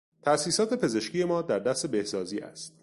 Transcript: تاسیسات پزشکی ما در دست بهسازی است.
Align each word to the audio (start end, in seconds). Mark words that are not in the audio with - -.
تاسیسات 0.21 0.73
پزشکی 0.73 1.23
ما 1.23 1.41
در 1.41 1.59
دست 1.59 1.85
بهسازی 1.87 2.39
است. 2.39 2.73